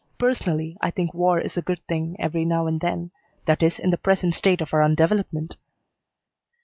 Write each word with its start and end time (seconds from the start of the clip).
Personally, 0.17 0.75
I 0.81 0.89
think 0.89 1.13
war 1.13 1.39
is 1.39 1.57
a 1.57 1.61
good 1.61 1.79
thing 1.87 2.15
every 2.17 2.43
now 2.43 2.65
and 2.65 2.79
then. 2.81 3.11
That 3.45 3.61
is, 3.61 3.77
in 3.77 3.91
the 3.91 3.97
present 3.99 4.33
state 4.33 4.59
of 4.59 4.73
our 4.73 4.81
undevelopment." 4.81 5.57